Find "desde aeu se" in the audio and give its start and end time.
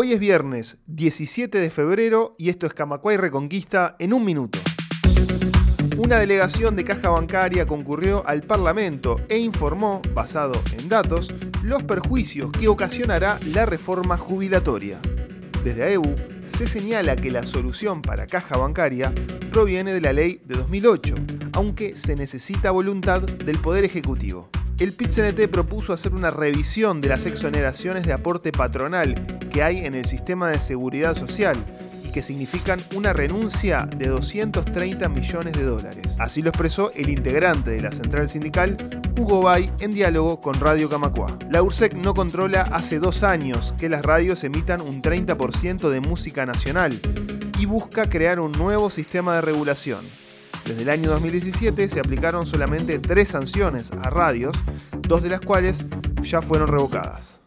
15.64-16.68